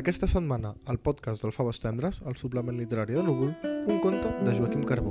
Aquesta 0.00 0.24
setmana, 0.24 0.70
al 0.88 0.96
podcast 0.96 1.42
del 1.44 1.52
Faves 1.52 1.76
Tendres, 1.82 2.22
el 2.24 2.36
suplement 2.40 2.78
literari 2.80 3.18
de 3.18 3.20
Núvol, 3.20 3.50
un 3.92 3.98
conte 4.00 4.30
de 4.46 4.54
Joaquim 4.56 4.80
Carbó. 4.88 5.10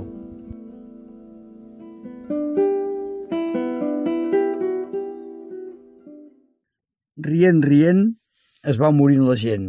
Rient, 7.28 7.60
rient, 7.68 8.00
es 8.72 8.80
va 8.82 8.90
morint 8.90 9.28
la 9.28 9.36
gent. 9.38 9.68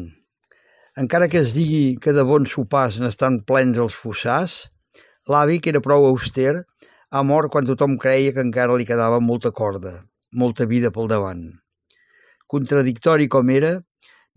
Encara 1.04 1.30
que 1.30 1.44
es 1.46 1.54
digui 1.54 2.00
que 2.02 2.16
de 2.18 2.26
bons 2.26 2.58
sopars 2.58 2.98
n'estan 3.04 3.44
plens 3.46 3.78
els 3.86 3.94
fossars, 3.94 4.58
l'avi, 5.30 5.60
que 5.62 5.70
era 5.76 5.84
prou 5.86 6.10
auster, 6.10 6.64
ha 7.14 7.22
mort 7.22 7.54
quan 7.54 7.70
tothom 7.70 8.00
creia 8.02 8.34
que 8.34 8.42
encara 8.48 8.74
li 8.74 8.90
quedava 8.90 9.22
molta 9.22 9.54
corda, 9.54 10.00
molta 10.34 10.66
vida 10.66 10.90
pel 10.90 11.14
davant. 11.14 11.46
Contradictori 12.50 13.30
com 13.30 13.54
era, 13.54 13.76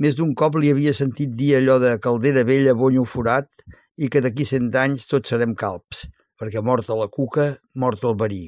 més 0.03 0.17
d'un 0.19 0.35
cop 0.35 0.57
li 0.59 0.73
havia 0.73 0.95
sentit 0.97 1.35
dir 1.39 1.55
allò 1.59 1.79
de 1.83 1.95
caldera 2.03 2.43
vella, 2.47 2.75
bonyo 2.75 3.05
forat 3.07 3.49
i 3.97 4.11
que 4.11 4.23
d'aquí 4.25 4.47
cent 4.49 4.73
anys 4.75 5.07
tots 5.11 5.31
serem 5.31 5.55
calps, 5.55 6.07
perquè 6.41 6.63
morta 6.63 6.97
la 6.99 7.07
cuca, 7.09 7.55
mort 7.79 8.03
el 8.05 8.17
verí. 8.19 8.45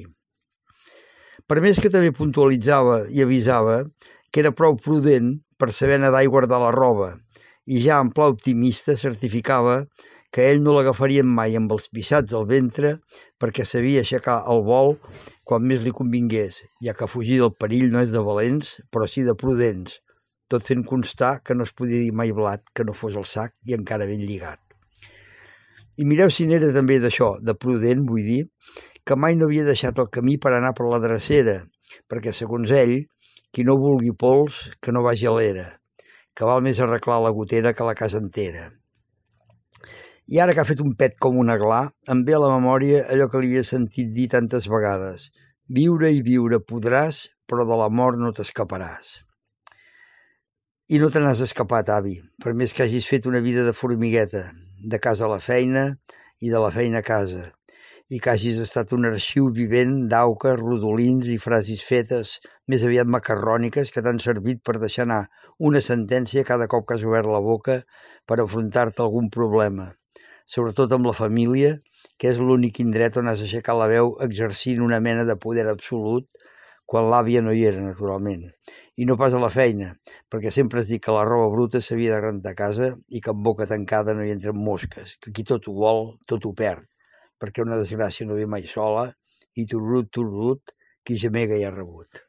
Per 1.47 1.61
més 1.63 1.79
que 1.79 1.91
també 1.93 2.11
puntualitzava 2.11 3.05
i 3.07 3.23
avisava 3.23 3.83
que 4.31 4.41
era 4.43 4.51
prou 4.51 4.75
prudent 4.75 5.37
per 5.57 5.71
saber 5.71 6.01
nedar 6.03 6.25
i 6.25 6.31
guardar 6.31 6.59
la 6.59 6.73
roba, 6.75 7.13
i 7.65 7.79
ja 7.83 8.01
en 8.03 8.11
pla 8.11 8.27
optimista 8.33 8.97
certificava 8.99 9.85
que 10.35 10.49
ell 10.51 10.59
no 10.63 10.73
l'agafarien 10.75 11.27
mai 11.27 11.55
amb 11.55 11.71
els 11.71 11.87
pissats 11.87 12.35
al 12.35 12.45
ventre 12.49 12.97
perquè 13.39 13.63
sabia 13.65 14.03
aixecar 14.03 14.41
el 14.51 14.65
vol 14.67 14.97
quan 15.47 15.63
més 15.63 15.79
li 15.83 15.95
convingués, 15.95 16.59
ja 16.83 16.93
que 16.93 17.07
fugir 17.07 17.39
del 17.39 17.55
perill 17.55 17.87
no 17.93 18.03
és 18.03 18.11
de 18.11 18.23
valents, 18.23 18.75
però 18.91 19.07
sí 19.07 19.23
de 19.23 19.35
prudents, 19.39 20.01
tot 20.51 20.63
fent 20.63 20.83
constar 20.87 21.41
que 21.43 21.55
no 21.55 21.67
es 21.67 21.73
podia 21.75 21.99
dir 22.03 22.13
mai 22.15 22.31
blat 22.35 22.63
que 22.73 22.85
no 22.87 22.95
fos 22.95 23.15
el 23.19 23.25
sac 23.27 23.53
i 23.67 23.75
encara 23.77 24.07
ben 24.09 24.23
lligat. 24.23 24.61
I 25.97 26.05
mireu 26.05 26.29
si 26.31 26.45
n'era 26.45 26.69
també 26.75 26.99
d'això, 27.01 27.35
de 27.41 27.55
prudent, 27.57 28.05
vull 28.07 28.23
dir, 28.23 28.41
que 29.07 29.15
mai 29.17 29.35
no 29.35 29.47
havia 29.47 29.65
deixat 29.65 29.99
el 30.03 30.09
camí 30.13 30.37
per 30.37 30.53
anar 30.53 30.73
per 30.77 30.85
la 30.91 31.01
drecera, 31.03 31.61
perquè, 32.11 32.33
segons 32.35 32.71
ell, 32.71 32.95
qui 33.51 33.65
no 33.67 33.77
vulgui 33.81 34.13
pols, 34.13 34.59
que 34.83 34.93
no 34.93 35.03
vagi 35.05 35.27
a 35.27 35.33
l'era, 35.33 35.67
que 36.35 36.47
val 36.47 36.61
més 36.61 36.79
arreglar 36.83 37.21
la 37.23 37.33
gotera 37.33 37.73
que 37.73 37.87
la 37.87 37.95
casa 37.97 38.21
entera. 38.21 38.67
I 40.27 40.41
ara 40.43 40.53
que 40.53 40.61
ha 40.61 40.67
fet 40.67 40.83
un 40.83 40.93
pet 40.99 41.15
com 41.23 41.39
un 41.41 41.49
aglà, 41.49 41.85
em 42.13 42.25
ve 42.27 42.35
a 42.35 42.41
la 42.43 42.51
memòria 42.53 43.05
allò 43.07 43.29
que 43.31 43.41
li 43.41 43.53
havia 43.53 43.67
sentit 43.67 44.11
dir 44.15 44.27
tantes 44.33 44.67
vegades. 44.69 45.29
Viure 45.79 46.11
i 46.11 46.19
viure 46.23 46.59
podràs, 46.59 47.25
però 47.47 47.65
de 47.67 47.79
la 47.79 47.87
mort 47.89 48.19
no 48.19 48.35
t'escaparàs. 48.35 49.26
I 50.87 51.01
no 51.03 51.09
te 51.11 51.19
n'has 51.19 51.41
escapat, 51.43 51.89
avi, 51.91 52.13
per 52.39 52.53
més 52.55 52.71
que 52.71 52.85
hagis 52.85 53.09
fet 53.11 53.25
una 53.27 53.41
vida 53.43 53.65
de 53.65 53.73
formigueta, 53.75 54.43
de 54.91 54.99
casa 55.03 55.25
a 55.25 55.27
la 55.27 55.39
feina 55.43 55.81
i 56.39 56.47
de 56.53 56.61
la 56.63 56.69
feina 56.71 57.01
a 57.01 57.03
casa, 57.03 57.41
i 58.07 58.21
que 58.23 58.31
hagis 58.31 58.61
estat 58.63 58.93
un 58.95 59.09
arxiu 59.09 59.49
vivent 59.57 59.97
d'auques, 60.13 60.55
rodolins 60.61 61.27
i 61.27 61.35
frasis 61.43 61.83
fetes 61.83 62.37
més 62.71 62.87
aviat 62.87 63.11
macarròniques 63.17 63.91
que 63.91 64.05
t'han 64.05 64.23
servit 64.23 64.63
per 64.63 64.77
deixar 64.79 65.03
anar 65.09 65.19
una 65.59 65.83
sentència 65.83 66.47
cada 66.47 66.69
cop 66.71 66.87
que 66.87 66.95
has 66.95 67.03
obert 67.03 67.27
la 67.35 67.43
boca 67.43 67.81
per 68.23 68.39
enfrontar-te 68.45 69.03
a 69.03 69.09
algun 69.09 69.27
problema, 69.27 69.89
sobretot 70.47 70.95
amb 70.95 71.11
la 71.11 71.17
família, 71.19 71.75
que 72.15 72.31
és 72.31 72.39
l'únic 72.39 72.79
indret 72.79 73.19
on 73.19 73.27
has 73.27 73.43
aixecat 73.43 73.75
la 73.75 73.91
veu 73.91 74.15
exercint 74.23 74.79
una 74.87 75.03
mena 75.03 75.27
de 75.27 75.35
poder 75.35 75.67
absolut 75.67 76.31
quan 76.91 77.09
l'àvia 77.11 77.41
no 77.43 77.53
hi 77.53 77.65
era, 77.69 77.81
naturalment. 77.83 78.45
I 78.97 79.05
no 79.09 79.17
pas 79.19 79.35
a 79.35 79.41
la 79.43 79.51
feina, 79.53 79.89
perquè 80.31 80.53
sempre 80.55 80.81
es 80.81 80.87
diu 80.91 81.01
que 81.03 81.15
la 81.15 81.25
roba 81.27 81.49
bruta 81.53 81.81
s'havia 81.83 82.15
de 82.15 82.21
rentar 82.23 82.53
a 82.55 82.59
casa 82.61 82.93
i 83.09 83.21
que 83.23 83.33
amb 83.33 83.43
boca 83.47 83.67
tancada 83.69 84.15
no 84.15 84.23
hi 84.25 84.31
entren 84.35 84.57
mosques, 84.69 85.17
que 85.21 85.33
qui 85.35 85.45
tot 85.51 85.67
ho 85.67 85.75
vol, 85.81 86.15
tot 86.31 86.47
ho 86.47 86.53
perd, 86.63 86.87
perquè 87.41 87.65
una 87.65 87.79
desgràcia 87.81 88.29
no 88.29 88.39
ve 88.39 88.47
mai 88.47 88.65
sola 88.71 89.09
i 89.53 89.67
turrut, 89.67 90.09
turrut, 90.19 90.73
qui 91.03 91.19
gemega 91.19 91.59
hi 91.59 91.67
ha 91.67 91.75
rebut. 91.75 92.26